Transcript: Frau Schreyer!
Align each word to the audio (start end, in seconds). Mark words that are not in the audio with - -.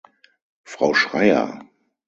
Frau 0.65 0.95
Schreyer! 0.95 1.59